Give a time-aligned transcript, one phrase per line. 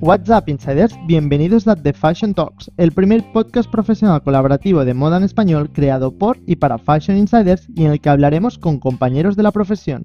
[0.00, 5.16] What's up insiders, bienvenidos a The Fashion Talks, el primer podcast profesional colaborativo de moda
[5.16, 9.34] en español creado por y para Fashion Insiders y en el que hablaremos con compañeros
[9.34, 10.02] de la profesión.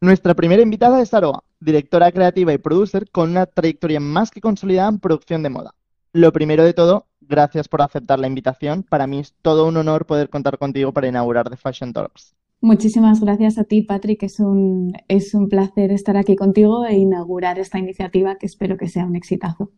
[0.00, 4.88] Nuestra primera invitada es Aroa, directora creativa y producer con una trayectoria más que consolidada
[4.88, 5.74] en producción de moda.
[6.14, 8.82] Lo primero de todo, gracias por aceptar la invitación.
[8.82, 12.39] Para mí es todo un honor poder contar contigo para inaugurar The Fashion Talks.
[12.62, 14.22] Muchísimas gracias a ti, Patrick.
[14.22, 18.88] Es un, es un placer estar aquí contigo e inaugurar esta iniciativa que espero que
[18.88, 19.72] sea un exitazo.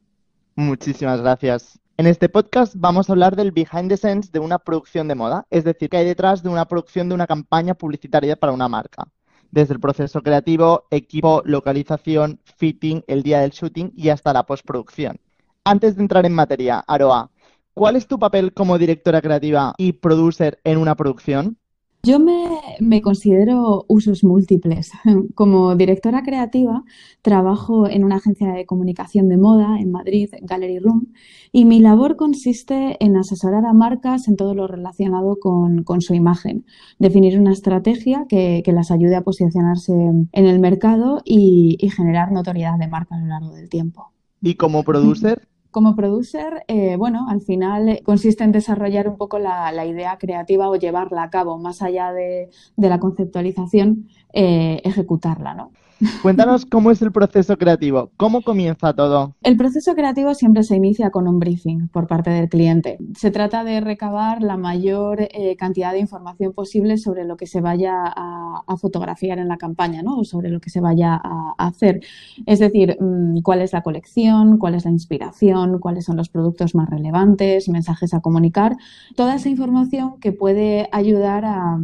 [0.57, 1.79] Muchísimas gracias.
[1.97, 5.47] En este podcast vamos a hablar del behind the scenes de una producción de moda,
[5.51, 9.07] es decir, que hay detrás de una producción de una campaña publicitaria para una marca.
[9.53, 15.21] Desde el proceso creativo, equipo, localización, fitting, el día del shooting y hasta la postproducción.
[15.63, 17.31] Antes de entrar en materia, Aroa,
[17.75, 21.59] ¿cuál es tu papel como directora creativa y producer en una producción?
[22.05, 24.91] Yo me, considero usos múltiples.
[25.37, 26.83] Como directora creativa,
[27.23, 31.13] trabajo en una agencia de comunicación de moda en Madrid, Gallery Room,
[31.53, 36.67] y mi labor consiste en asesorar a marcas en todo lo relacionado con, su imagen,
[36.99, 42.79] definir una estrategia que, las ayude a posicionarse en el mercado y, y generar notoriedad
[42.81, 44.11] de marca a lo largo del tiempo.
[44.41, 45.47] ¿Y como producer?
[45.73, 50.69] Como producer, eh, bueno, al final eh, consiste en desarrollar un poco la, idea creativa
[50.69, 55.73] o llevarla a cabo, más allá de, la conceptualización, eh, ejecutarla, ¿no?
[56.23, 59.35] Cuéntanos cómo es el proceso creativo, cómo comienza todo.
[59.43, 62.99] El proceso creativo siempre se inicia con un briefing por parte del cliente.
[63.17, 67.61] Se trata de recabar la mayor eh, cantidad de información posible sobre lo que se
[67.61, 68.41] vaya a,
[68.81, 70.19] fotografiar en la campaña, ¿no?
[70.19, 72.01] O sobre lo que se vaya a, hacer.
[72.47, 76.75] Es decir, mm, cuál es la colección, cuál es la inspiración, cuáles son los productos
[76.75, 78.77] más relevantes, mensajes a comunicar.
[79.15, 81.79] Toda esa información que puede ayudar a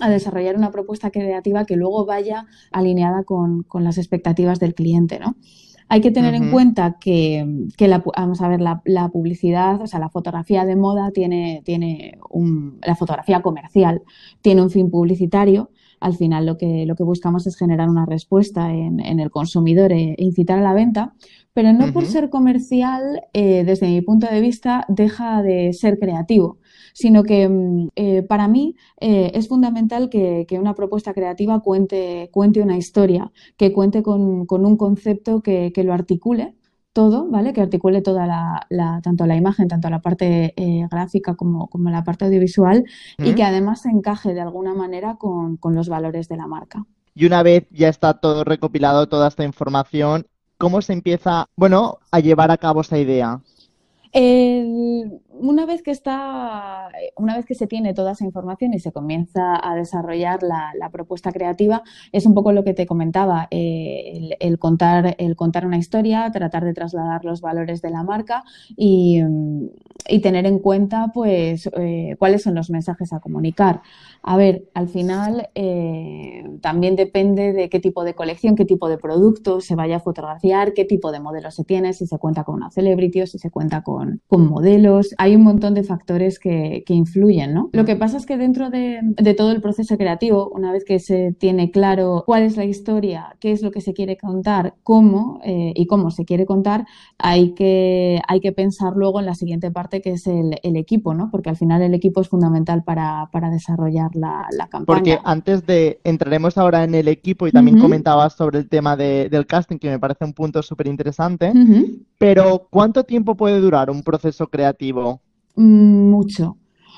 [0.00, 5.36] a desarrollar una propuesta creativa que luego vaya alineada con, las expectativas del cliente, ¿no?
[5.88, 7.46] Hay que tener en cuenta que,
[7.78, 12.78] la, vamos a ver, la, publicidad, o sea, la fotografía de moda tiene, tiene un,
[12.84, 14.02] la fotografía comercial
[14.40, 15.70] tiene un fin publicitario.
[16.04, 20.12] Al final lo que, lo que buscamos es generar una respuesta en, el consumidor e,
[20.12, 21.14] e, incitar a la venta,
[21.54, 26.58] pero no por ser comercial, eh, desde mi punto de vista, deja de ser creativo
[26.94, 32.62] sino que mm, eh, para mí eh, es fundamental que, una propuesta creativa cuente, cuente
[32.62, 36.54] una historia, que cuente con, un concepto que, lo articule
[36.94, 37.52] todo, ¿vale?
[37.52, 42.04] Que articule toda la, tanto la imagen, tanto la parte eh, gráfica como, como, la
[42.04, 42.84] parte audiovisual
[43.18, 46.86] y que además se encaje de alguna manera con, con, los valores de la marca.
[47.14, 52.20] Y una vez ya está todo recopilado, toda esta información, ¿cómo se empieza, bueno, a
[52.20, 53.40] llevar a cabo esa idea?
[55.40, 59.60] Una vez que está, una vez que se tiene toda esa información y se comienza
[59.62, 65.16] a desarrollar la, propuesta creativa, es un poco lo que te comentaba, eh, el, contar,
[65.18, 68.44] el contar una historia, tratar de trasladar los valores de la marca
[68.76, 69.22] y,
[70.22, 73.82] tener en cuenta, pues, eh, cuáles son los mensajes a comunicar.
[74.26, 78.96] A ver, al final eh, también depende de qué tipo de colección, qué tipo de
[78.96, 82.54] producto se vaya a fotografiar, qué tipo de modelo se tiene, si se cuenta con
[82.54, 85.14] una celebrity o si se cuenta con, modelos.
[85.24, 87.70] Hay un montón de factores que, influyen, ¿no?
[87.72, 89.00] Lo que pasa es que dentro de,
[89.38, 93.50] todo el proceso creativo, una vez que se tiene claro cuál es la historia, qué
[93.50, 96.86] es lo que se quiere contar, cómo eh, y cómo se quiere contar,
[97.16, 101.30] hay que, hay que pensar luego en la siguiente parte que es el, equipo, ¿no?
[101.30, 104.84] Porque al final el equipo es fundamental para, para desarrollar la, campaña.
[104.84, 109.46] Porque antes de, entraremos ahora en el equipo y también comentabas sobre el tema del
[109.46, 111.50] casting, que me parece un punto súper interesante,
[112.18, 115.20] pero ¿cuánto tiempo puede durar un proceso creativo?
[115.56, 116.56] Mm, mucho.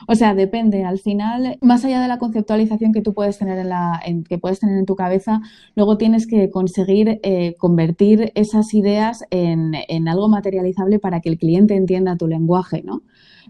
[0.09, 0.85] O sea, depende.
[0.85, 4.61] Al final, más allá de la conceptualización que tú puedes tener en la, que puedes
[4.61, 5.41] tener en tu cabeza,
[5.75, 11.39] luego tienes que conseguir eh, convertir esas ideas en, en, algo materializable para que el
[11.39, 13.03] cliente entienda tu lenguaje, ¿no?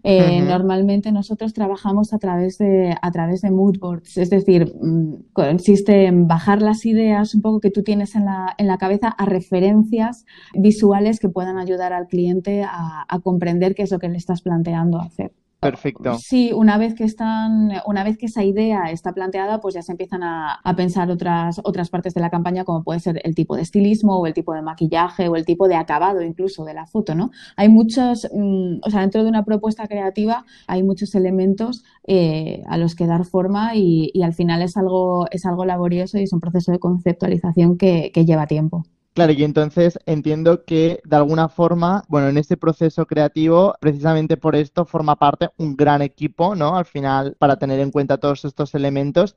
[0.03, 5.33] Eh, normalmente nosotros trabajamos a través de, a través de mood boards, es decir, mm,
[5.33, 9.09] consiste en bajar las ideas un poco que tú tienes en la, en la cabeza
[9.09, 10.25] a referencias
[10.55, 14.43] visuales que puedan ayudar al cliente a, a comprender qué es lo que le estás
[14.43, 15.33] planteando hacer.
[15.71, 16.19] Perfecto.
[16.19, 19.93] Sí, una vez que están, una vez que esa idea está planteada, pues ya se
[19.93, 23.63] empiezan a, pensar otras, otras partes de la campaña, como puede ser el tipo de
[23.63, 27.15] estilismo, o el tipo de maquillaje, o el tipo de acabado incluso de la foto,
[27.15, 27.31] ¿no?
[27.57, 32.79] Hay muchos, mm, o sea, dentro de una propuesta creativa hay muchos elementos eh, a
[32.79, 36.41] los que dar forma y, al final es algo, es algo laborioso y es un
[36.41, 38.85] proceso de conceptualización que lleva tiempo.
[39.17, 44.55] Claro, y entonces entiendo que de alguna forma, bueno, en ese proceso creativo, precisamente por
[44.55, 46.77] esto forma parte un gran equipo, ¿no?
[46.77, 49.35] Al final, para tener en cuenta todos estos elementos.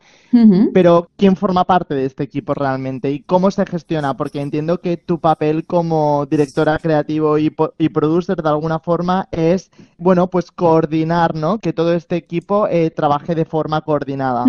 [0.74, 4.18] Pero, ¿quién forma parte de este equipo realmente y cómo se gestiona?
[4.18, 9.72] Porque entiendo que tu papel como directora creativo y, y producer, de alguna forma, es,
[9.98, 11.60] bueno, pues coordinar, ¿no?
[11.60, 14.44] Que todo este equipo eh, trabaje de forma coordinada.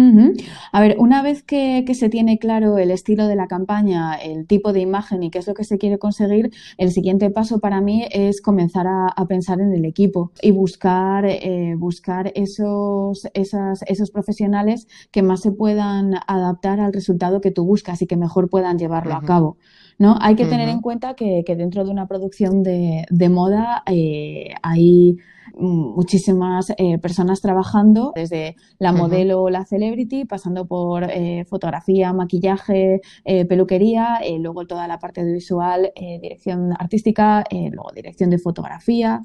[0.73, 4.49] A ver, una vez que, que se tiene claro el estilo de la campaña, el
[4.49, 7.81] tipo de imagen, y qué es lo que se quiere conseguir, el siguiente paso para
[7.81, 14.11] mí es comenzar a, pensar en el equipo y buscar, eh, buscar esos, esas, esos
[14.11, 18.79] profesionales que más se puedan adaptar al resultado que tú buscas y que mejor puedan
[18.79, 19.57] llevarlo a cabo.
[19.99, 20.17] ¿no?
[20.21, 25.19] Hay que tener en cuenta que, dentro de una producción de, moda eh, hay
[25.57, 33.01] muchísimas eh, personas trabajando, desde la modelo o la celebrity, pasando por eh, fotografía, maquillaje,
[33.25, 39.23] eh, peluquería, luego toda la parte de visual, dirección artística, luego dirección de fotografía,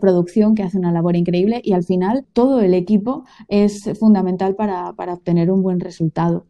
[0.00, 4.94] producción, que hace una labor increíble y al final todo el equipo es fundamental para
[5.14, 6.46] obtener un buen resultado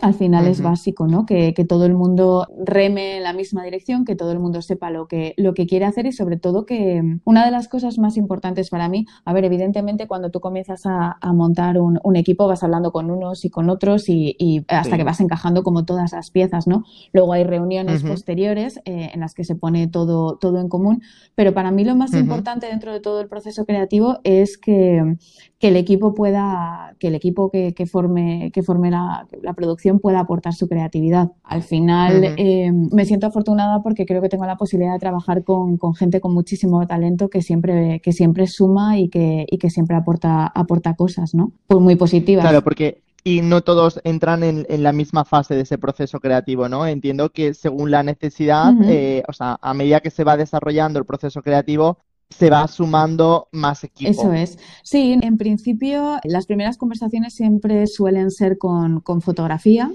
[0.00, 1.24] al final es básico, ¿no?
[1.24, 5.08] Que, todo el mundo reme en la misma dirección, que todo el mundo sepa lo
[5.08, 8.16] que, lo que quiere hacer y sobre todo que mm, una de las cosas más
[8.16, 12.92] importantes para mí, a ver, evidentemente cuando tú comienzas a, montar un, equipo vas hablando
[12.92, 16.84] con unos y con otros y, hasta que vas encajando como todas las piezas, ¿no?
[17.12, 21.02] Luego hay reuniones posteriores eh, en las que se pone todo, todo en común,
[21.34, 25.16] pero para mí lo más importante dentro de todo el proceso creativo es que,
[25.58, 29.26] que el equipo pueda, que el equipo que, forme, que forme la,
[29.56, 31.32] producción pueda aportar su creatividad.
[31.44, 35.78] Al final eh, me siento afortunada porque creo que tengo la posibilidad de trabajar con,
[35.94, 40.46] gente con muchísimo talento que siempre, que siempre suma y que, y que siempre aporta,
[40.46, 41.52] aporta cosas, ¿no?
[41.66, 42.44] Pues muy positivas.
[42.44, 46.86] Claro, porque y no todos entran en, la misma fase de ese proceso creativo, ¿no?
[46.86, 51.04] Entiendo que según la necesidad, eh, o sea, a medida que se va desarrollando el
[51.04, 51.98] proceso creativo,
[52.30, 54.10] se va sumando más equipo.
[54.10, 54.58] Eso es.
[54.82, 59.90] Sí, en principio las primeras conversaciones siempre suelen ser con, con fotografía.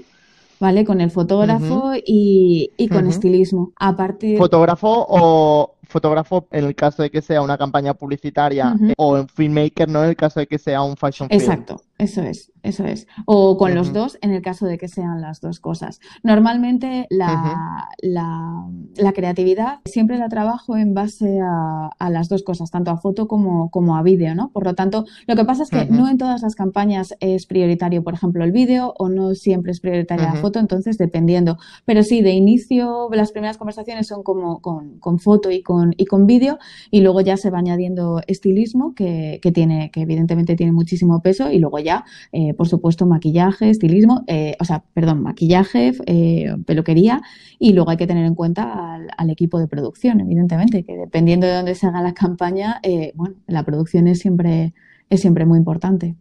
[0.60, 0.84] ¿Vale?
[0.84, 3.72] Con el fotógrafo y, con estilismo.
[3.74, 4.38] A partir...
[4.38, 9.88] ¿Fotógrafo o fotógrafo en el caso de que sea una campaña publicitaria o en filmmaker,
[9.88, 10.02] ¿no?
[10.02, 11.40] En el caso de que sea un fashion film?
[11.40, 12.52] Exacto, eso es.
[12.62, 13.08] Eso es.
[13.26, 16.00] O con los dos en el caso de que sean las dos cosas.
[16.22, 22.92] Normalmente la, la, creatividad siempre la trabajo en base a, a, las dos cosas, tanto
[22.92, 24.50] a foto como, como a vídeo, ¿no?
[24.50, 28.04] Por lo tanto, lo que pasa es que no en todas las campañas es prioritario,
[28.04, 31.58] por ejemplo, el vídeo o no siempre es prioritaria la foto, entonces dependiendo.
[31.84, 36.04] Pero sí, de inicio las primeras conversaciones son como con, con foto y con, y
[36.06, 36.58] con vídeo
[36.90, 41.50] y luego ya se va añadiendo estilismo que, que, tiene, que evidentemente tiene muchísimo peso
[41.50, 42.04] y luego ya...
[42.32, 47.20] Eh, por supuesto, maquillaje, estilismo, eh, o sea, perdón, maquillaje, eh, peluquería
[47.58, 51.54] y luego hay que tener en cuenta al, equipo de producción, evidentemente, que dependiendo de
[51.54, 52.80] dónde se haga la campaña,
[53.14, 54.74] bueno, la producción es siempre,
[55.08, 56.16] es siempre muy importante.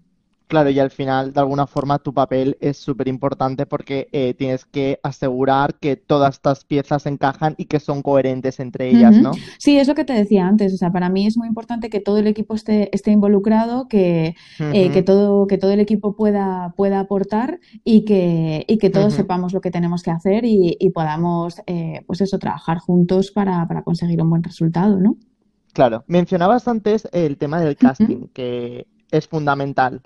[0.52, 4.66] Claro, y al final, de alguna forma, tu papel es súper importante porque eh, tienes
[4.66, 9.32] que asegurar que todas estas piezas encajan y que son coherentes entre ellas, ¿no?
[9.60, 10.74] Sí, es lo que te decía antes.
[10.74, 14.36] O sea, para mí es muy importante que todo el equipo esté, esté involucrado, que,
[14.60, 19.14] eh, que, todo, que todo el equipo pueda, pueda aportar y que, y que todos
[19.14, 23.84] sepamos lo que tenemos que hacer y, podamos, eh, pues eso, trabajar juntos para, para
[23.84, 25.16] conseguir un buen resultado, ¿no?
[25.72, 26.04] Claro.
[26.08, 30.02] Mencionabas antes el tema del casting, que es fundamental.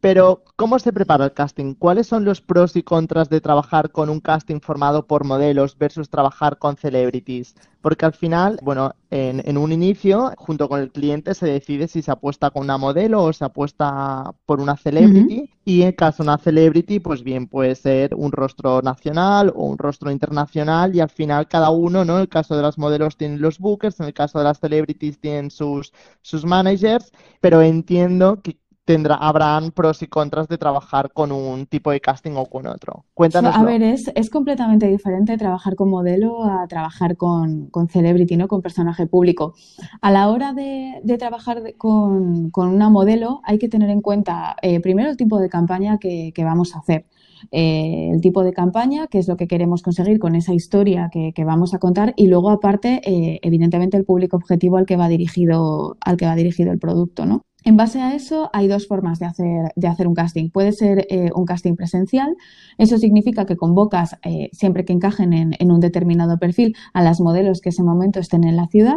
[0.00, 1.74] Pero, ¿cómo se prepara el casting?
[1.74, 6.08] ¿Cuáles son los pros y contras de trabajar con un casting formado por modelos versus
[6.08, 7.54] trabajar con celebrities?
[7.82, 12.10] Porque al final, bueno, en, un inicio, junto con el cliente, se decide si se
[12.10, 15.50] apuesta con una modelo o se apuesta por una celebrity.
[15.64, 19.78] Y en caso de una celebrity, pues bien, puede ser un rostro nacional o un
[19.78, 20.94] rostro internacional.
[20.94, 22.16] Y al final, cada uno, ¿no?
[22.16, 25.18] En el caso de las modelos tienen los bookers, en el caso de las celebrities
[25.18, 27.12] tienen sus, sus managers.
[27.40, 32.32] Pero entiendo que tendrá, habrán pros y contras de trabajar con un tipo de casting
[32.36, 33.04] o con otro.
[33.14, 33.54] Cuéntanos.
[33.56, 38.48] A ver, es, es, completamente diferente trabajar con modelo a trabajar con, con, celebrity, ¿no?
[38.48, 39.54] Con personaje público.
[40.00, 44.56] A la hora de, de trabajar con, con, una modelo hay que tener en cuenta
[44.62, 47.06] eh, primero el tipo de campaña que, que vamos a hacer.
[47.52, 51.32] Eh, el tipo de campaña, que es lo que queremos conseguir con esa historia que,
[51.32, 55.08] que vamos a contar, y luego aparte, eh, evidentemente, el público objetivo al que va
[55.08, 57.42] dirigido, al que va dirigido el producto, ¿no?
[57.64, 60.50] En base a eso, hay dos formas de hacer, de hacer un casting.
[60.50, 62.36] Puede ser eh, un casting presencial.
[62.78, 67.60] Eso significa que convocas, eh, siempre que encajen en, un determinado perfil, a las modelos
[67.60, 68.96] que ese momento estén en la ciudad.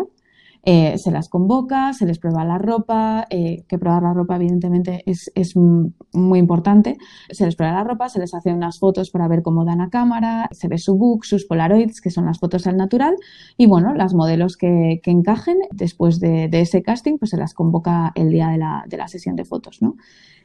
[0.66, 5.04] Eh, se las convoca, se les prueba la ropa, eh, que probar la ropa evidentemente
[5.06, 6.98] es, es, muy importante.
[7.32, 9.90] Se les prueba la ropa, se les hace unas fotos para ver cómo dan a
[9.90, 13.16] cámara, se ve su book, sus polaroids, que son las fotos al natural,
[13.58, 17.54] y bueno, las modelos que, que encajen después de, de, ese casting, pues se las
[17.54, 19.98] convoca el día de la, de la sesión de fotos, ¿no?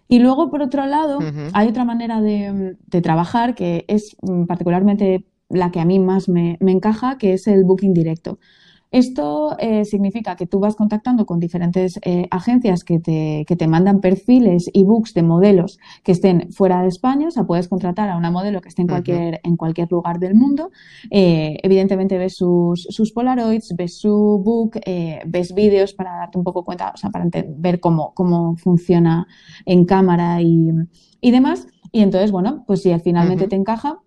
[0.08, 1.18] Y luego, por otro lado,
[1.52, 6.28] hay otra manera de, de, trabajar que es mm, particularmente la que a mí más
[6.28, 8.38] me, me encaja, que es el booking directo.
[8.90, 13.68] Esto eh, significa que tú vas contactando con diferentes eh, agencias que te, que te,
[13.68, 17.28] mandan perfiles y books de modelos que estén fuera de España.
[17.28, 20.34] O sea, puedes contratar a una modelo que esté en cualquier, en cualquier lugar del
[20.34, 20.70] mundo.
[21.10, 24.80] Eh, evidentemente ves sus, sus, Polaroids, ves su book,
[25.26, 27.26] ves vídeos para darte un poco cuenta, o sea, para
[27.56, 29.26] ver cómo, cómo funciona
[29.66, 30.70] en cámara y,
[31.20, 31.66] y demás.
[31.92, 34.00] Y entonces, bueno, pues si finalmente te encaja,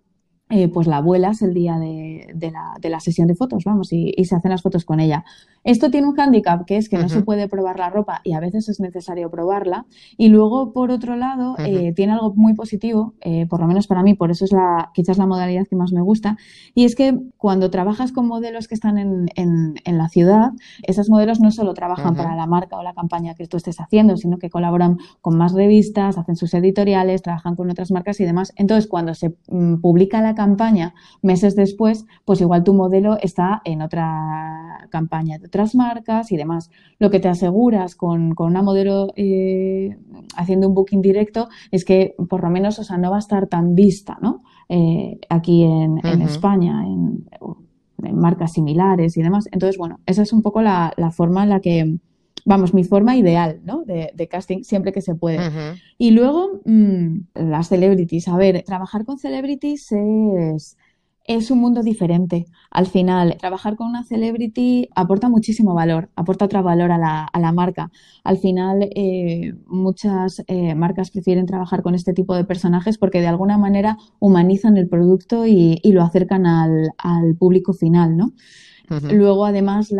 [0.54, 4.12] eh, pues la abuelas el día de, la, de, la, sesión de fotos, vamos, y,
[4.22, 5.24] se hacen las fotos con ella.
[5.64, 8.40] Esto tiene un hándicap que es que no se puede probar la ropa y a
[8.40, 9.86] veces es necesario probarla.
[10.18, 14.02] Y luego, por otro lado, eh, tiene algo muy positivo, eh, por lo menos para
[14.02, 16.36] mí, por eso es la, quizás la modalidad que más me gusta,
[16.74, 20.50] y es que cuando trabajas con modelos que están en, en, la ciudad,
[20.82, 24.18] esos modelos no solo trabajan para la marca o la campaña que tú estés haciendo,
[24.18, 28.52] sino que colaboran con más revistas, hacen sus editoriales, trabajan con otras marcas y demás.
[28.56, 30.41] Entonces, cuando se mm, publica la campaña
[31.22, 36.70] meses después, pues igual tu modelo está en otra campaña de otras marcas y demás.
[36.98, 39.96] Lo que te aseguras con, con una modelo eh,
[40.36, 43.46] haciendo un booking directo es que por lo menos, o sea, no va a estar
[43.46, 44.42] tan vista, ¿no?
[44.68, 47.26] Eh, aquí en, España, en,
[48.14, 49.48] marcas similares y demás.
[49.52, 51.98] Entonces, bueno, esa es un poco la, la forma en la que
[52.44, 53.84] vamos, mi forma ideal, ¿no?
[53.84, 55.38] De, casting siempre que se puede.
[55.98, 58.28] Y luego, mm, las celebrities.
[58.28, 60.76] A ver, trabajar con celebrities es,
[61.24, 62.46] es un mundo diferente.
[62.70, 67.40] Al final, trabajar con una celebrity aporta muchísimo valor, aporta otro valor a la, a
[67.40, 67.90] la marca.
[68.24, 73.28] Al final, eh, muchas eh, marcas prefieren trabajar con este tipo de personajes porque de
[73.28, 78.32] alguna manera humanizan el producto y, y lo acercan al, al público final, ¿no?
[78.88, 79.92] Luego, además,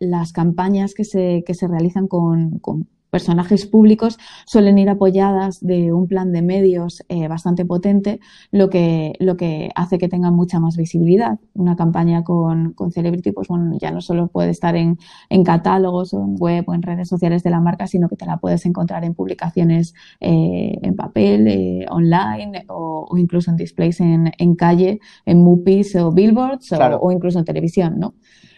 [0.00, 5.92] las campañas que se, que se realizan con, con personajes públicos suelen ir apoyadas de
[5.92, 10.60] un plan de medios eh, bastante potente, lo que, lo que hace que tengan mucha
[10.60, 11.38] más visibilidad.
[11.54, 14.98] Una campaña con, con Celebrity, pues bueno, ya no solo puede estar en,
[15.28, 18.26] en, catálogos o en web o en redes sociales de la marca, sino que te
[18.26, 24.32] la puedes encontrar en publicaciones eh, en papel, eh, online o, incluso en displays en,
[24.38, 28.14] en, calle, en MUPIs o billboards o, incluso en televisión, ¿no?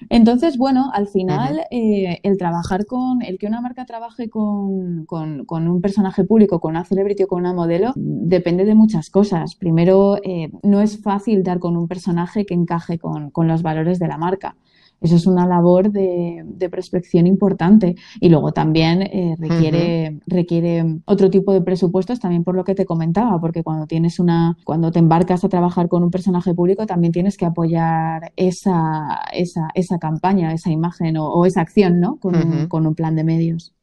[0.09, 4.73] Entonces, bueno, al final el trabajar con, el que una marca trabaje con
[5.07, 9.55] con, un personaje público, con una celebrity o con una modelo, depende de muchas cosas.
[9.57, 14.09] Primero, eh, no es fácil dar con un personaje que encaje con, los valores de
[14.09, 14.57] la marca.
[15.03, 21.53] Eso es una labor de, prospección importante y luego también eh, requiere, requiere otro tipo
[21.53, 25.45] de presupuestos también por lo que te comentaba, porque cuando tienes una, cuando te embarcas
[25.45, 30.71] a trabajar con un personaje público también tienes que apoyar esa, esa, esa campaña, esa
[30.71, 32.19] imagen o, esa acción, ¿no?
[32.19, 33.75] con un plan de medios.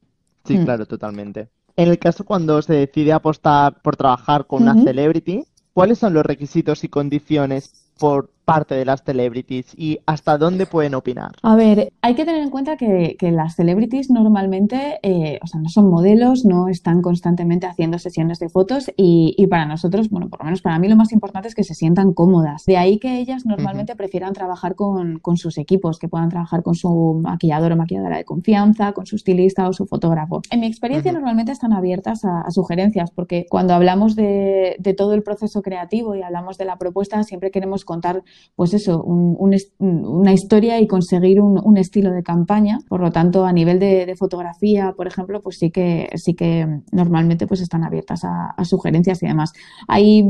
[0.45, 0.63] Sí, mm.
[0.63, 1.49] claro, totalmente.
[1.75, 6.25] En el caso cuando se decide apostar por trabajar con una celebrity, ¿cuáles son los
[6.25, 11.31] requisitos y condiciones por parte de las celebrities y hasta dónde pueden opinar?
[11.43, 15.69] A ver, hay que tener en cuenta que, las celebrities normalmente, eh, o sea, no
[15.69, 20.45] son modelos, no están constantemente haciendo sesiones de fotos y, para nosotros, bueno, por lo
[20.45, 22.65] menos para mí lo más importante es que se sientan cómodas.
[22.65, 27.19] De ahí que ellas normalmente prefieran trabajar con, sus equipos, que puedan trabajar con su
[27.21, 30.41] maquillador o maquilladora de confianza, con su estilista o su fotógrafo.
[30.49, 35.21] En mi experiencia normalmente están abiertas a, sugerencias porque cuando hablamos de, de todo el
[35.21, 38.23] proceso creativo y hablamos de la propuesta, siempre queremos contar
[38.55, 42.79] pues eso, una historia y conseguir un, estilo de campaña.
[42.89, 47.47] Por lo tanto, a nivel de, fotografía, por ejemplo, pues sí que, sí que normalmente
[47.47, 49.53] pues están abiertas a, sugerencias y demás.
[49.87, 50.23] Hay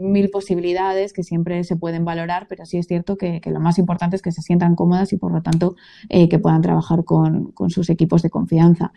[0.00, 4.16] mil posibilidades que siempre se pueden valorar, pero sí es cierto que, lo más importante
[4.16, 5.76] es que se sientan cómodas y por lo tanto
[6.08, 8.92] eh, que puedan trabajar con, con, sus equipos de confianza.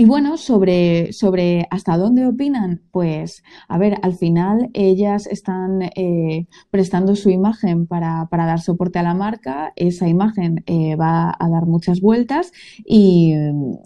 [0.00, 6.46] Y bueno, sobre, sobre hasta dónde opinan, pues a ver, al final ellas están eh,
[6.70, 11.48] prestando su imagen para, para, dar soporte a la marca, esa imagen eh, va a
[11.48, 12.52] dar muchas vueltas
[12.86, 13.34] y,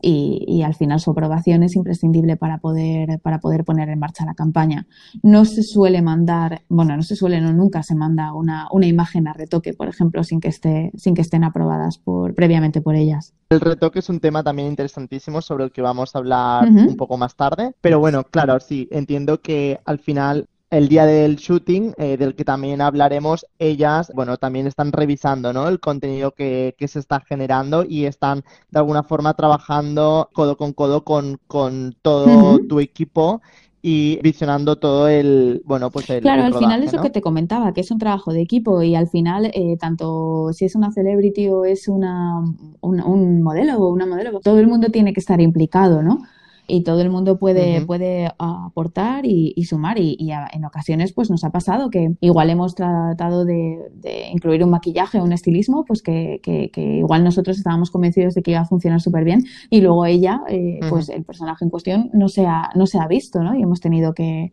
[0.03, 4.35] y, al final su aprobación es imprescindible para poder, para poder poner en marcha la
[4.35, 4.87] campaña.
[5.23, 9.29] No se suele mandar, bueno, no se suele, no nunca se manda una, una imagen
[9.29, 13.33] a retoque, por ejemplo, sin que, esté, sin que estén aprobadas por, previamente por ellas.
[13.49, 17.17] El retoque es un tema también interesantísimo sobre el que vamos a hablar un poco
[17.17, 17.73] más tarde.
[17.81, 22.47] Pero bueno, claro, sí, entiendo que al final el día del shooting, eh, del que
[22.47, 25.69] también hablaremos, ellas, bueno, también están revisando, ¿no?
[25.69, 30.73] El contenido que, que se está generando y están de alguna forma trabajando codo con
[30.73, 33.43] codo con, con todo tu equipo
[33.85, 37.21] y visionando todo el, bueno, pues el Claro, el al final es lo que te
[37.21, 40.93] comentaba, que es un trabajo de equipo y al final, eh, tanto si es una
[40.93, 42.39] celebrity o es una,
[42.81, 46.23] un, un modelo o una modelo, todo el mundo tiene que estar implicado, ¿no?
[46.69, 49.99] Y todo el mundo puede, puede aportar y, y sumar.
[49.99, 54.29] Y, y a- en ocasiones, pues nos ha pasado que igual hemos tratado de, de
[54.33, 58.43] incluir un maquillaje o un estilismo, pues que, que- que igual nosotros estábamos convencidos de
[58.43, 62.11] que iba a funcionar súper bien y luego ella, eh, pues el personaje en cuestión
[62.15, 63.55] no se ha, no se ha visto, ¿no?
[63.57, 64.51] Y hemos tenido que,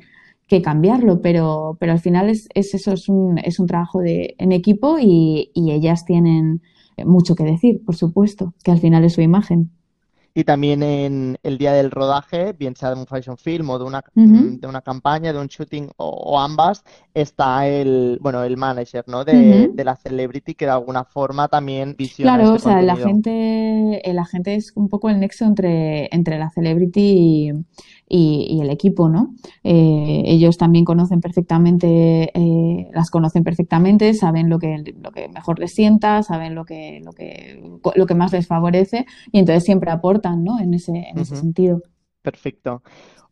[0.48, 4.36] que cambiarlo, pero, pero al final es, es eso, es un, es un trabajo de,
[4.40, 6.62] en equipo y, y ellas tienen
[7.06, 9.70] mucho que decir, por supuesto, que al final es su imagen.
[10.34, 13.86] Y también en el día del rodaje, bien sea de un fashion film o de
[13.86, 16.84] una, mm, de una campaña, de un shooting o, o ambas,
[17.22, 19.26] está el, bueno, el manager, ¿no?
[19.26, 22.90] De, de la celebrity que de alguna forma también visiona Claro, o este sea, el
[22.90, 27.52] agente, el agente es un poco el nexo entre, entre la celebrity y,
[28.10, 29.34] y- y el equipo, ¿no?
[29.64, 35.60] Eh, ellos también conocen perfectamente, eh, las conocen perfectamente, saben lo que, lo que mejor
[35.60, 37.62] les sienta, saben lo que, lo que,
[37.96, 40.60] lo que más les favorece y entonces siempre aportan, ¿no?
[40.60, 41.82] En ese, en ese sentido.
[42.22, 42.84] Perfecto.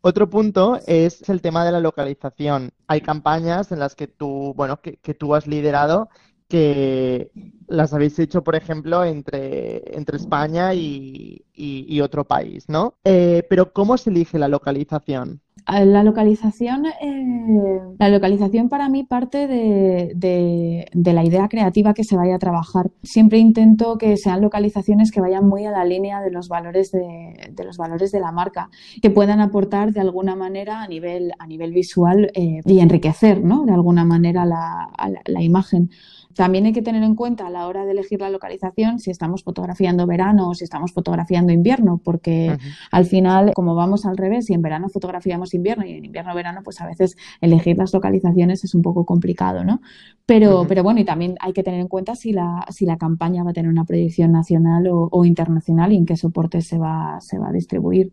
[0.07, 2.71] Otro punto es el tema de la localización.
[2.87, 6.07] Hay campañas en las que tú, bueno, que, tú has liderado
[6.47, 7.29] que
[7.67, 12.95] las habéis hecho, por ejemplo, entre, entre España y, y- otro país, ¿no?
[13.03, 15.41] Eh, pero ¿cómo se elige la localización?
[15.65, 22.05] A La localización, eh, la localización para mí parte de, de- la idea creativa que
[22.05, 22.91] se vaya a trabajar.
[23.03, 27.49] Siempre intento que sean localizaciones que vayan muy a la línea de los valores de,
[27.51, 28.69] de los valores de la marca,
[29.01, 33.65] que puedan aportar de alguna manera a nivel, a nivel visual eh, y enriquecer, ¿no?
[33.65, 35.89] De alguna manera la, la- la imagen.
[36.35, 40.05] También hay que tener en cuenta la hora de elegir la localización si estamos fotografiando
[40.05, 42.57] verano o si estamos fotografiando invierno, porque
[42.91, 46.79] al final, como vamos al revés, y en verano fotografiamos invierno y en invierno-verano, pues
[46.81, 49.81] a veces elegir las localizaciones es un poco complicado, ¿no?
[50.25, 53.43] Pero, pero bueno, y también hay que tener en cuenta si la, si la campaña
[53.43, 57.19] va a tener una proyección nacional o, o internacional y en qué soporte se va,
[57.21, 58.11] se va a distribuir.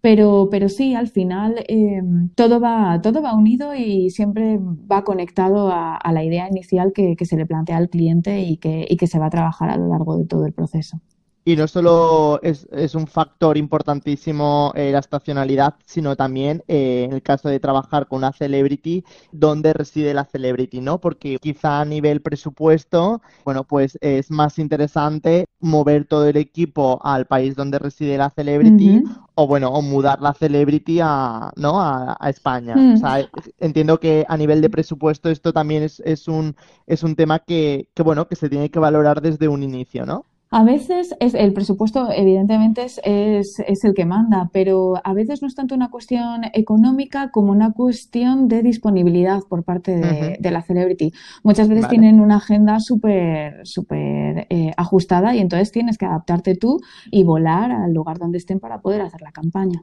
[0.00, 2.00] Pero, pero sí, al final eh,
[2.36, 7.16] todo va, todo va unido y siempre va conectado a, a la idea inicial que,
[7.16, 9.76] que se le plantea al cliente y que, y que se va a trabajar a
[9.76, 11.00] lo largo de todo el proceso.
[11.48, 17.12] Y no solo es, es un factor importantísimo eh, la estacionalidad, sino también eh, en
[17.14, 21.00] el caso de trabajar con una celebrity, dónde reside la celebrity, ¿no?
[21.00, 27.26] Porque quizá a nivel presupuesto, bueno, pues es más interesante mover todo el equipo al
[27.26, 29.02] país donde reside la celebrity
[29.34, 31.80] o bueno, o mudar la celebrity a, ¿no?
[31.80, 32.86] a, a España.
[32.92, 32.96] O Mm.
[32.96, 36.56] sea, eh, entiendo que a nivel de presupuesto esto también es, es un,
[36.86, 40.26] es un tema que, que, bueno, que se tiene que valorar desde un inicio, ¿no?
[40.50, 45.42] A veces es, el presupuesto, evidentemente, es, es, es el que manda, pero a veces
[45.42, 49.96] no es tanto una cuestión económica como una cuestión de disponibilidad por parte
[50.38, 51.12] de, la celebrity.
[51.42, 51.98] Muchas veces Vale.
[51.98, 56.80] tienen una agenda súper, súper eh, ajustada y entonces tienes que adaptarte tú
[57.10, 59.82] y volar al lugar donde estén para poder hacer la campaña.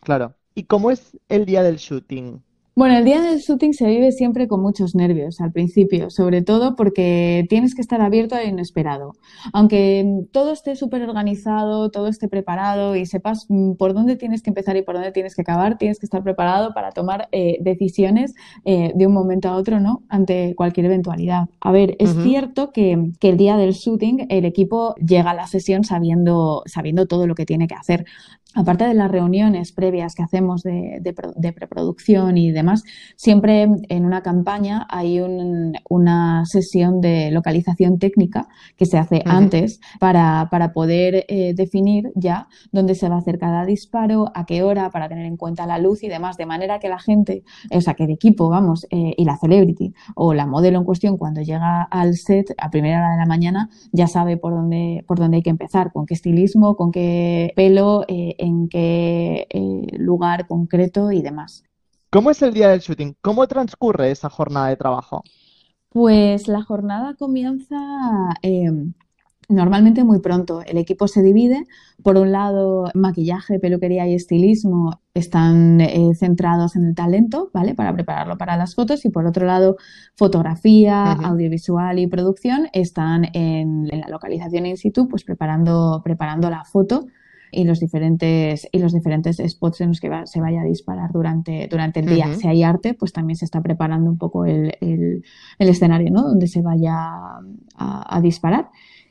[0.00, 0.34] Claro.
[0.54, 2.43] ¿Y cómo es el día del shooting?
[2.76, 6.74] Bueno, el día del shooting se vive siempre con muchos nervios al principio, sobre todo
[6.74, 9.12] porque tienes que estar abierto a lo inesperado.
[9.52, 14.50] Aunque todo esté súper organizado, todo esté preparado y sepas mm, por dónde tienes que
[14.50, 18.34] empezar y por dónde tienes que acabar, tienes que estar preparado para tomar eh, decisiones
[18.64, 20.02] eh, de un momento a otro, ¿no?
[20.08, 21.48] Ante cualquier eventualidad.
[21.60, 22.22] A ver, es Ujú.
[22.22, 27.06] cierto que, que el día del shooting el equipo llega a la sesión sabiendo, sabiendo
[27.06, 28.04] todo lo que tiene que hacer.
[28.54, 32.82] Aparte de las reuniones previas que hacemos de, de pro- de preproducción y demás,
[33.16, 39.80] siempre en una campaña hay un- una sesión de localización técnica que se hace antes
[40.00, 44.62] para, para poder eh, definir ya dónde se va a hacer cada disparo, a qué
[44.62, 47.80] hora, para tener en cuenta la luz y demás, de manera que la gente, o
[47.80, 51.40] sea, que el equipo, vamos, eh, y la celebrity o la modelo en cuestión cuando
[51.42, 55.38] llega al set a primera hora de la mañana ya sabe por dónde, por dónde
[55.38, 61.10] hay que empezar, con qué estilismo, con qué pelo, eh, en qué eh, lugar concreto
[61.10, 61.64] y demás.
[62.10, 63.16] ¿Cómo es el día del shooting?
[63.20, 65.24] ¿Cómo transcurre esa jornada de trabajo?
[65.88, 67.76] Pues la jornada comienza
[68.42, 68.70] eh,
[69.48, 70.62] normalmente muy pronto.
[70.62, 71.66] El equipo se divide.
[72.02, 77.74] Por un lado, maquillaje, peluquería y estilismo están eh, centrados en el talento, ¿vale?
[77.74, 79.04] Para prepararlo para las fotos.
[79.04, 79.76] Y por otro lado,
[80.16, 86.64] fotografía, audiovisual y producción están en, en la localización in situ, pues preparando, preparando la
[86.64, 87.06] foto.
[87.54, 91.68] Y los diferentes y los diferentes spots en los que se vaya a disparar durante,
[91.68, 92.34] durante el día.
[92.34, 95.22] Si hay arte, pues también se está preparando un poco el, el,
[95.58, 96.22] escenario, ¿no?
[96.22, 96.94] Donde se vaya
[97.76, 98.70] a, disparar.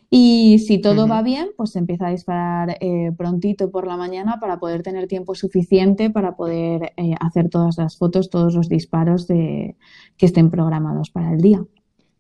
[0.10, 4.40] Y si todo va bien, pues se empieza a disparar eh, prontito por la mañana
[4.40, 9.26] para poder tener tiempo suficiente para poder eh, hacer todas las fotos, todos los disparos
[9.28, 9.76] de,
[10.18, 11.66] que estén programados para el día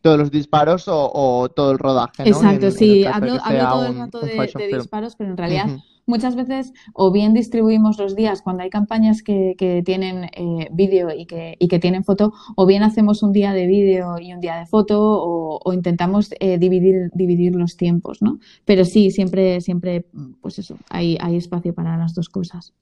[0.03, 2.23] todos los disparos o, todo el rodaje.
[2.23, 2.29] ¿no?
[2.29, 5.67] Exacto, sí, hablo, todo el rato de, disparos, pero en realidad
[6.05, 11.09] muchas veces o bien distribuimos los días cuando hay campañas que, que tienen eh, vídeo
[11.11, 14.39] y que, y que tienen foto, o bien hacemos un día de vídeo y un
[14.39, 18.39] día de foto, o, intentamos eh, dividir, dividir los tiempos, ¿no?
[18.65, 20.05] Pero sí, siempre, siempre,
[20.41, 22.73] pues eso, hay, hay espacio para las dos cosas.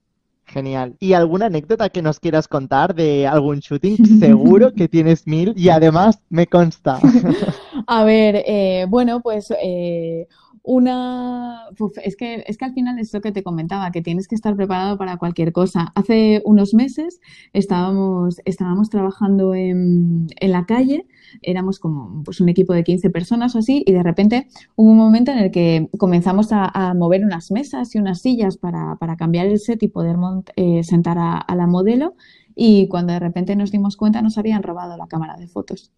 [0.51, 0.97] Genial.
[0.99, 3.97] ¿Y alguna anécdota que nos quieras contar de algún shooting?
[4.19, 6.99] Seguro que tienes mil y además me consta.
[7.87, 10.27] A ver, eh, bueno, pues eh,
[10.63, 11.69] una...
[12.03, 14.55] es, que, es que al final es lo que te comentaba, que tienes que estar
[14.55, 15.91] preparado para cualquier cosa.
[15.95, 17.19] Hace unos meses
[17.53, 21.07] estábamos, estábamos trabajando en, en la calle,
[21.41, 24.97] éramos como pues, un equipo de 15 personas o así, y de repente hubo un
[24.97, 29.47] momento en el que comenzamos a, mover unas mesas y unas sillas para, para cambiar
[29.47, 30.17] el set y poder
[30.55, 32.15] eh, sentar a, a la modelo,
[32.55, 35.91] y cuando de repente nos dimos cuenta nos habían robado la cámara de fotos.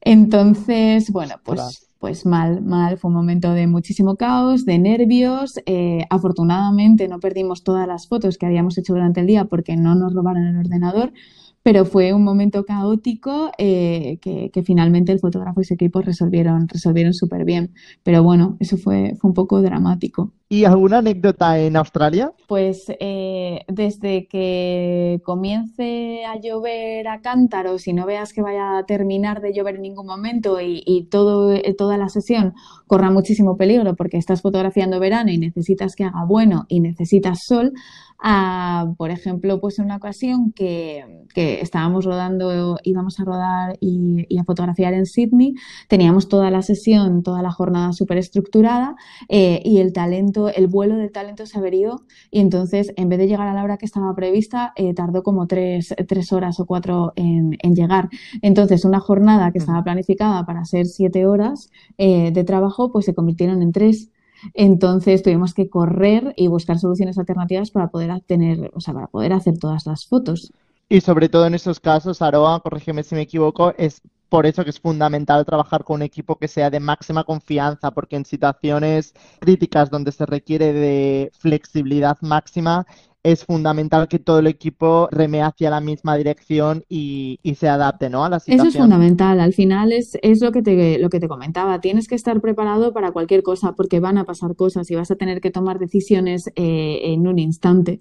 [0.00, 5.60] Entonces, bueno, pues pues mal, mal, fue un momento de muchísimo caos, de nervios.
[5.66, 9.94] Eh, afortunadamente no perdimos todas las fotos que habíamos hecho durante el día porque no
[9.94, 11.12] nos robaron el ordenador,
[11.62, 17.12] pero fue un momento caótico eh, que, finalmente el fotógrafo y su equipo resolvieron, resolvieron
[17.12, 17.74] súper bien.
[18.02, 20.32] Pero bueno, eso fue, fue un poco dramático.
[20.48, 22.32] ¿Y alguna anécdota en Australia?
[22.48, 28.84] Pues eh, desde que comience a llover a cántaros y no veas que vaya a
[28.84, 32.54] terminar de llover en ningún momento y, y todo, eh, toda la sesión
[32.88, 37.72] corra muchísimo peligro porque estás fotografiando verano y necesitas que haga bueno y necesitas sol,
[38.22, 44.26] a, por ejemplo, pues en una ocasión que, que estábamos rodando, íbamos a rodar y,
[44.28, 45.54] y, a fotografiar en Sydney,
[45.88, 48.96] teníamos toda la sesión, toda la jornada súper estructurada
[49.28, 53.26] eh, y el talento, el vuelo del talento se averió y entonces en vez de
[53.26, 57.12] llegar a la hora que estaba prevista, eh, tardó como tres, tres, horas o cuatro
[57.16, 58.08] en, en, llegar.
[58.42, 63.14] Entonces una jornada que estaba planificada para ser siete horas eh, de trabajo, pues se
[63.14, 64.10] convirtieron en tres.
[64.54, 69.32] Entonces tuvimos que correr y buscar soluciones alternativas para poder tener, o sea, para poder
[69.32, 70.52] hacer todas las fotos.
[70.88, 74.70] Y sobre todo en esos casos, Aroa, corrígeme si me equivoco, es por eso que
[74.70, 79.90] es fundamental trabajar con un equipo que sea de máxima confianza, porque en situaciones críticas
[79.90, 82.86] donde se requiere de flexibilidad máxima,
[83.22, 88.24] es fundamental que todo el equipo reme hacia la misma dirección y, se adapte ¿no?
[88.24, 88.66] a la situación.
[88.66, 89.40] Eso es fundamental.
[89.40, 91.80] Al final es, es lo, que te, lo que te comentaba.
[91.80, 95.16] Tienes que estar preparado para cualquier cosa porque van a pasar cosas y vas a
[95.16, 98.00] tener que tomar decisiones eh, en un instante.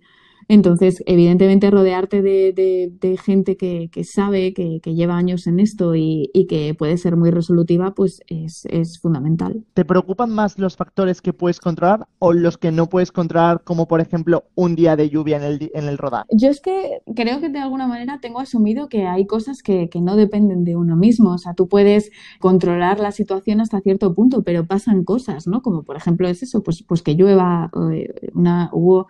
[0.50, 6.98] Entonces, evidentemente, rodearte de, gente que, sabe, que, lleva años en esto y, que puede
[6.98, 9.64] ser muy resolutiva, pues es, fundamental.
[9.76, 13.88] ¿Te preocupan más los factores que puedes controlar o los que no puedes controlar, como
[13.88, 16.26] por ejemplo un día de lluvia en el, en el rodar?
[16.32, 20.16] Yo es que creo que de alguna manera tengo asumido que hay cosas que, no
[20.16, 21.34] dependen de uno mismo.
[21.34, 22.10] O sea, tú puedes
[22.40, 25.62] controlar la situación hasta cierto punto, pero pasan cosas, ¿no?
[25.62, 29.08] Como por ejemplo es eso, pues, pues que llueva, eh, una, hubo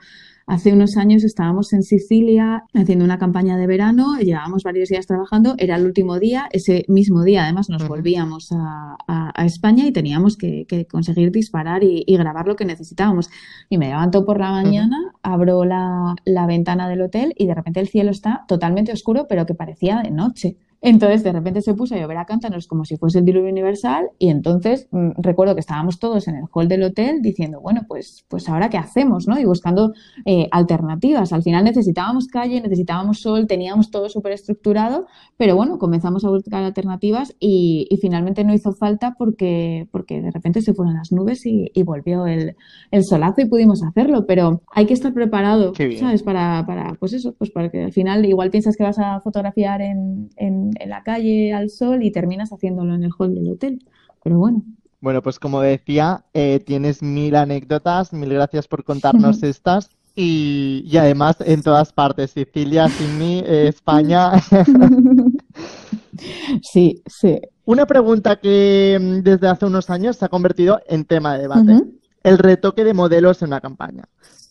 [0.49, 5.53] Hace unos años estábamos en Sicilia haciendo una campaña de verano, llevábamos varios días trabajando,
[5.59, 8.97] era el último día, ese mismo día además nos volvíamos a,
[9.45, 13.29] España y teníamos que, conseguir disparar y, grabar lo que necesitábamos.
[13.69, 17.79] Y me levanto por la mañana, abro la, la ventana del hotel y de repente
[17.79, 20.57] el cielo está totalmente oscuro, pero que parecía de noche.
[20.81, 24.09] Entonces, de repente se puso a llover a cántaros como si fuese el diluvio universal
[24.17, 28.25] y entonces mm, recuerdo que estábamos todos en el hall del hotel diciendo, bueno, pues,
[28.29, 29.39] pues ahora qué hacemos, ¿no?
[29.39, 29.93] Y buscando
[30.25, 31.33] eh, alternativas.
[31.33, 36.63] Al final necesitábamos calle, necesitábamos sol, teníamos todo súper estructurado, pero bueno, comenzamos a buscar
[36.63, 41.69] alternativas y, finalmente no hizo falta porque, porque de repente se fueron las nubes y,
[41.83, 42.55] volvió el,
[43.01, 46.23] solazo y pudimos hacerlo, pero hay que estar preparado, ¿sabes?
[46.23, 49.81] Para, para, pues eso, pues para que al final igual piensas que vas a fotografiar
[49.81, 53.79] en en la calle al sol y terminas haciéndolo en el hall del hotel.
[54.23, 54.63] Pero bueno.
[55.01, 59.89] Bueno, pues como decía, eh, tienes mil anécdotas, mil gracias por contarnos estas.
[60.15, 64.31] Y, además en todas partes, Sicilia, Sydney, eh, España.
[66.61, 67.39] sí, sí.
[67.63, 71.83] Una pregunta que mm, desde hace unos años se ha convertido en tema de debate.
[72.23, 74.03] El retoque de modelos en una campaña.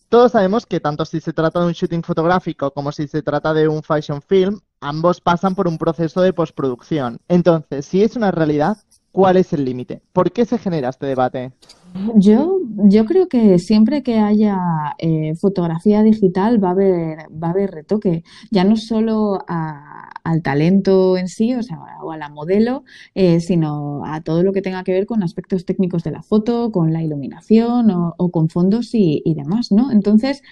[0.09, 3.53] Todos sabemos que tanto si se trata de un shooting fotográfico como si se trata
[3.53, 7.19] de un fashion film, ambos pasan por un proceso de postproducción.
[7.29, 8.79] Entonces, si es una realidad,
[9.13, 10.03] ¿cuál es el límite?
[10.13, 11.53] ¿Por qué se genera este debate?
[12.17, 14.59] Yo, yo creo que siempre que haya
[14.99, 21.17] eh, fotografía digital va a haber, va a haber retoque, ya no solo al talento
[21.17, 24.85] en sí, o sea, o a la modelo, eh, sino a todo lo que tenga
[24.85, 29.35] que ver con aspectos técnicos de la foto, con la iluminación o, con fondos y
[29.35, 29.91] demás, ¿no?
[29.91, 30.43] Entonces,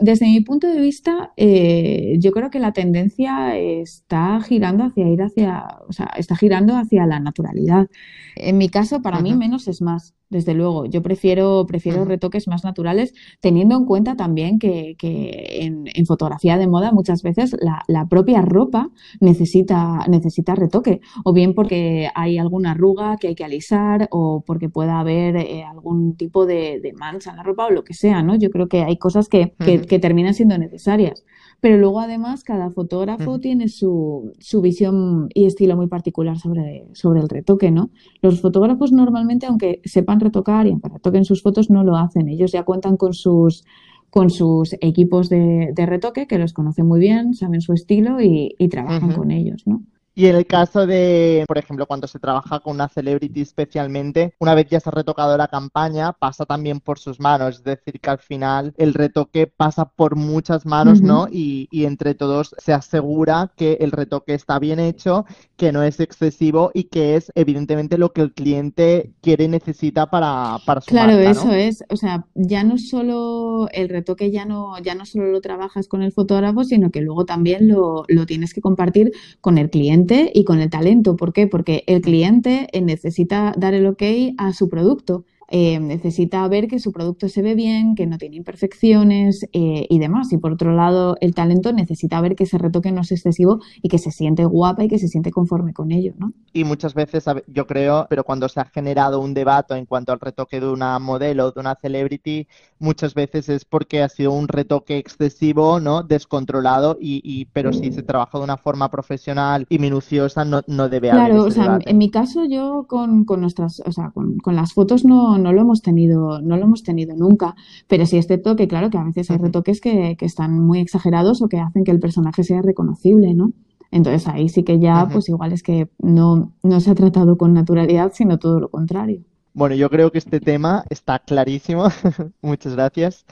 [0.00, 5.22] desde mi punto de vista, eh, yo creo que la tendencia está girando hacia ir
[5.22, 7.88] hacia, o sea, está girando hacia la naturalidad.
[8.36, 10.86] En mi caso, para mí menos es más desde luego.
[10.86, 16.90] Yo prefiero, prefiero retoques más naturales, teniendo en cuenta también que, en, fotografía de moda
[16.90, 18.90] muchas veces la, propia ropa
[19.20, 24.68] necesita, necesita retoque, o bien porque hay alguna arruga que hay que alisar, o porque
[24.68, 28.34] pueda haber eh, algún tipo de, mancha en la ropa, o lo que sea, ¿no?
[28.34, 31.24] Yo creo que hay cosas que, que terminan siendo necesarias
[31.62, 37.20] pero luego además cada fotógrafo tiene su, su, visión y estilo muy particular sobre, sobre
[37.20, 37.90] el retoque, ¿no?
[38.20, 42.28] Los fotógrafos normalmente, aunque sepan retocar y aunque retoquen sus fotos, no lo hacen.
[42.28, 43.64] Ellos ya cuentan con sus
[44.10, 48.56] con sus equipos de, de retoque, que los conocen muy bien, saben su estilo y,
[48.58, 49.84] y trabajan con ellos, ¿no?
[50.14, 54.54] Y en el caso de, por ejemplo, cuando se trabaja con una celebrity especialmente, una
[54.54, 57.56] vez ya se ha retocado la campaña, pasa también por sus manos.
[57.56, 61.28] Es decir, que al final el retoque pasa por muchas manos, ¿no?
[61.30, 65.24] Y, y, entre todos se asegura que el retoque está bien hecho,
[65.56, 70.10] que no es excesivo y que es evidentemente lo que el cliente quiere y necesita
[70.10, 71.84] para, para su Claro, marca, eso es.
[71.88, 76.02] O sea, ya no solo el retoque ya no, ya no solo lo trabajas con
[76.02, 80.01] el fotógrafo, sino que luego también lo, lo tienes que compartir con el cliente
[80.34, 81.16] y con el talento.
[81.16, 81.46] ¿Por qué?
[81.46, 84.02] Porque el cliente necesita dar el ok
[84.38, 88.36] a su producto eh, necesita ver que su producto se ve bien, que no tiene
[88.36, 90.32] imperfecciones eh, y demás.
[90.32, 93.88] Y por otro lado, el talento necesita ver que ese retoque no es excesivo y
[93.88, 96.32] que se siente guapa y que se siente conforme con ello, ¿no?
[96.52, 100.20] Y muchas veces, yo creo, pero cuando se ha generado un debate en cuanto al
[100.20, 102.46] retoque de una modelo, de una celebrity,
[102.78, 106.02] muchas veces es porque ha sido un retoque excesivo, ¿no?
[106.02, 111.10] Descontrolado y, pero si se trabaja de una forma profesional y minuciosa, no, no debe
[111.10, 111.26] haber.
[111.26, 114.72] Claro, o sea, en mi caso yo con, con nuestras, o sea, con, con las
[114.72, 117.54] fotos no, no lo hemos tenido, no lo hemos tenido nunca.
[117.88, 120.80] Pero sí es cierto que, claro, que a veces hay retoques que, que están muy
[120.80, 123.52] exagerados o que hacen que el personaje sea reconocible, ¿no?
[123.92, 127.52] Entonces ahí sí que ya, pues igual es que no, no se ha tratado con
[127.52, 129.22] naturalidad, sino todo lo contrario.
[129.52, 131.88] Bueno, yo creo que este tema está clarísimo.
[132.40, 133.26] Muchas gracias.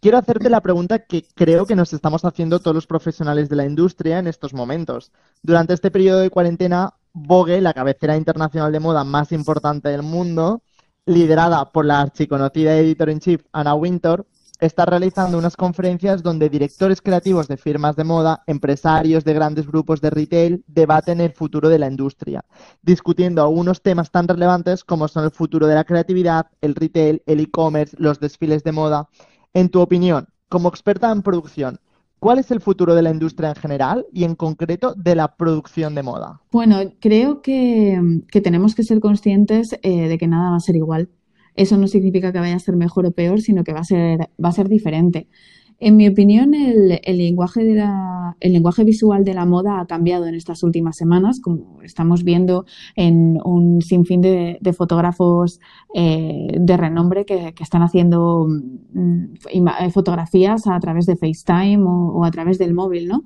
[0.00, 3.64] Quiero hacerte la pregunta que creo que nos estamos haciendo todos los profesionales de la
[3.64, 5.12] industria en estos momentos.
[5.42, 10.62] Durante este periodo de cuarentena, Vogue, la cabecera internacional de moda más importante del mundo,
[11.06, 14.26] liderada por la archiconocida editor in chief Anna Winter,
[14.58, 20.00] está realizando unas conferencias donde directores creativos de firmas de moda, empresarios de grandes grupos
[20.00, 22.44] de retail debaten el futuro de la industria,
[22.82, 27.40] discutiendo algunos temas tan relevantes como son el futuro de la creatividad, el retail, el
[27.40, 29.08] e-commerce, los desfiles de moda.
[29.52, 31.78] En tu opinión, como experta en producción,
[32.18, 35.94] ¿Cuál es el futuro de la industria en general y en concreto de la producción
[35.94, 36.40] de moda?
[36.50, 38.00] Bueno, creo que,
[38.42, 41.10] tenemos que ser conscientes eh, de que nada va a ser igual.
[41.54, 44.18] Eso no significa que vaya a ser mejor o peor, sino que va a ser,
[44.42, 45.28] va a ser diferente.
[45.78, 50.26] En mi opinión, el, lenguaje de la, el lenguaje visual de la moda ha cambiado
[50.26, 55.60] en estas últimas semanas, como estamos viendo en un sinfín de, fotógrafos
[55.94, 62.58] eh, de renombre que, están haciendo mm, fotografías a través de FaceTime o a través
[62.58, 63.24] del móvil, ¿no?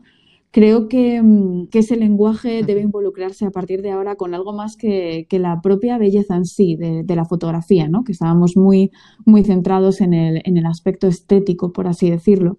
[0.52, 4.76] Creo que, mm, que, ese lenguaje debe involucrarse a partir de ahora con algo más
[4.76, 8.02] que, que la propia belleza en sí de, de, la fotografía, ¿no?
[8.02, 8.90] que estábamos muy,
[9.24, 12.58] muy centrados en el, en el aspecto estético, por así decirlo.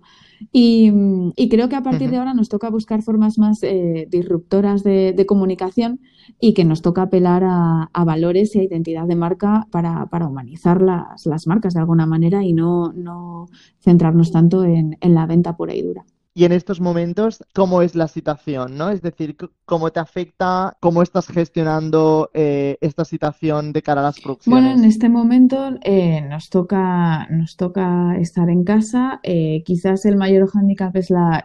[0.53, 4.07] Y, mm, y creo que a partir de ahora nos toca buscar formas más eh,
[4.09, 5.99] disruptoras de, de, comunicación
[6.39, 10.27] y que nos toca apelar a, a valores y a identidad de marca para, para
[10.27, 13.47] humanizar las, las, marcas de alguna manera y no, no
[13.81, 17.95] centrarnos tanto en, en la venta pura y dura y en estos momentos cómo es
[17.95, 18.89] la situación, ¿no?
[18.89, 24.19] Es decir, cómo te afecta, cómo estás gestionando eh, esta situación de cara a las
[24.19, 24.63] producciones.
[24.63, 29.19] Bueno, en este momento eh, nos toca nos toca estar en casa.
[29.23, 31.43] Eh, quizás el mayor hándicap es la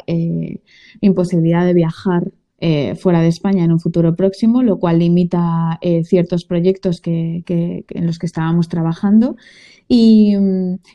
[1.01, 2.33] imposibilidad de viajar
[2.99, 8.07] fuera de España en un futuro próximo, lo cual limita ciertos proyectos que, que, en
[8.07, 9.37] los que estábamos trabajando.
[9.88, 10.35] Y,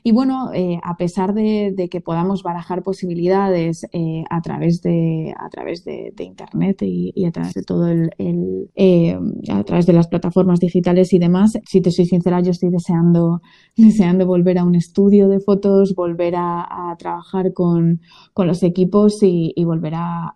[0.03, 5.49] y bueno, eh, a pesar de, que podamos barajar posibilidades eh, a través de, a
[5.49, 9.17] través de, Internet y, a través de todo el, el eh,
[9.49, 13.41] a través de las plataformas digitales y demás, si te soy sincera, yo estoy deseando,
[13.77, 18.01] deseando volver a un estudio de fotos, volver a, trabajar con,
[18.33, 20.33] con, los equipos y, y volver a,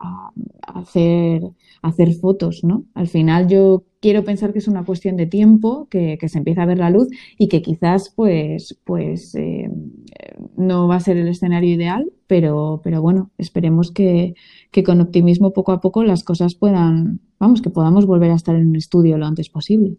[0.62, 1.44] hacer,
[1.82, 2.86] hacer fotos, ¿no?
[2.94, 6.68] Al final yo quiero pensar que es una cuestión de tiempo, que, se empieza a
[6.68, 9.70] ver la luz y que quizás pues, pues eh,
[10.58, 14.36] no va a ser el escenario ideal, pero, pero bueno, esperemos que,
[14.72, 18.56] que con optimismo poco a poco las cosas puedan, vamos, que podamos volver a estar
[18.56, 19.98] en un estudio lo antes posible.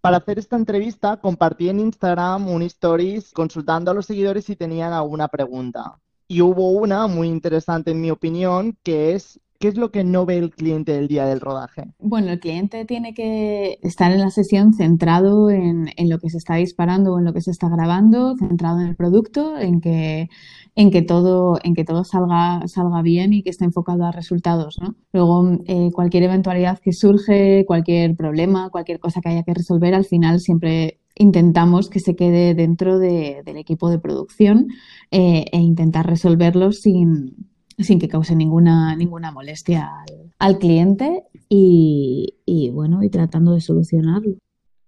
[0.00, 4.92] Para hacer esta entrevista compartí en Instagram un stories consultando a los seguidores si tenían
[4.92, 5.98] alguna pregunta.
[6.28, 10.26] Y hubo una muy interesante en mi opinión, que es ¿Qué es lo que no
[10.26, 11.84] ve el cliente el día del rodaje?
[11.98, 16.56] Bueno, el cliente tiene que estar en la sesión centrado en, lo que se está
[16.56, 20.28] disparando o en lo que se está grabando, centrado en el producto, en que,
[20.74, 24.76] en que todo, en que todo salga, salga bien y que esté enfocado a resultados.
[24.82, 24.96] ¿no?
[25.14, 30.04] Luego, eh, cualquier eventualidad que surge, cualquier problema, cualquier cosa que haya que resolver, al
[30.04, 34.66] final siempre intentamos que se quede dentro del equipo de producción
[35.10, 39.90] eh, e intentar resolverlo sin, sin que cause ninguna, ninguna molestia
[40.38, 44.36] al, cliente y, y, bueno, y tratando de solucionarlo.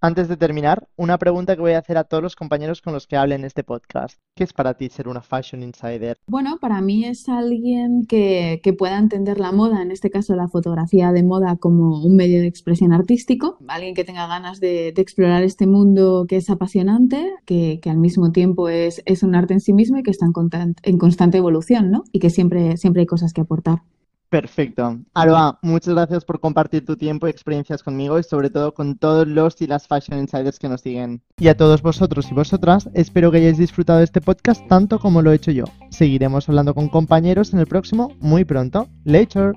[0.06, 3.08] Antes de terminar, una pregunta que voy a hacer a todos los compañeros con los
[3.08, 4.20] que hablen en este podcast.
[4.36, 6.16] ¿Qué es para ti ser una fashion insider?
[6.28, 11.10] Bueno, para mí es alguien que, pueda entender la moda, en este caso la fotografía
[11.10, 13.58] de moda, como un medio de expresión artístico.
[13.66, 18.68] Alguien que tenga ganas de, explorar este mundo que es apasionante, que, al mismo tiempo
[18.68, 22.04] es, es, un arte en sí mismo y que está en, en constante evolución, ¿no?
[22.12, 23.82] Y que siempre, siempre hay cosas que aportar.
[24.28, 24.98] Perfecto.
[25.14, 29.26] Alba, muchas gracias por compartir tu tiempo y experiencias conmigo y sobre todo con todos
[29.26, 31.22] los y las Fashion Insiders que nos siguen.
[31.38, 35.22] Y a todos vosotros y vosotras, espero que hayáis disfrutado de este podcast tanto como
[35.22, 35.64] lo he hecho yo.
[35.90, 38.88] Seguiremos hablando con compañeros en el próximo muy pronto.
[39.04, 39.54] Later.